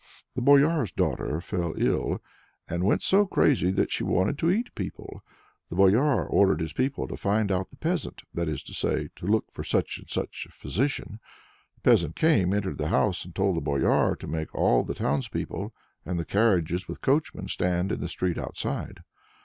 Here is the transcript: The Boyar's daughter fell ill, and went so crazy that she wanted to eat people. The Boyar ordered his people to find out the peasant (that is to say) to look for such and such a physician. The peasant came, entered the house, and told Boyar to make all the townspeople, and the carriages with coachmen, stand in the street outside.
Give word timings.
The 0.33 0.41
Boyar's 0.41 0.91
daughter 0.91 1.39
fell 1.41 1.75
ill, 1.77 2.23
and 2.67 2.83
went 2.83 3.03
so 3.03 3.27
crazy 3.27 3.69
that 3.69 3.91
she 3.91 4.03
wanted 4.03 4.35
to 4.39 4.49
eat 4.49 4.73
people. 4.73 5.21
The 5.69 5.75
Boyar 5.75 6.25
ordered 6.25 6.59
his 6.59 6.73
people 6.73 7.07
to 7.07 7.15
find 7.15 7.51
out 7.51 7.69
the 7.69 7.75
peasant 7.75 8.23
(that 8.33 8.49
is 8.49 8.63
to 8.63 8.73
say) 8.73 9.09
to 9.15 9.27
look 9.27 9.51
for 9.51 9.63
such 9.63 9.99
and 9.99 10.09
such 10.09 10.47
a 10.49 10.51
physician. 10.51 11.19
The 11.75 11.81
peasant 11.81 12.15
came, 12.15 12.51
entered 12.51 12.79
the 12.79 12.87
house, 12.87 13.23
and 13.25 13.35
told 13.35 13.63
Boyar 13.63 14.15
to 14.15 14.27
make 14.27 14.55
all 14.55 14.83
the 14.83 14.95
townspeople, 14.95 15.71
and 16.03 16.19
the 16.19 16.25
carriages 16.25 16.87
with 16.87 17.01
coachmen, 17.01 17.47
stand 17.47 17.91
in 17.91 17.99
the 18.01 18.09
street 18.09 18.39
outside. 18.39 19.01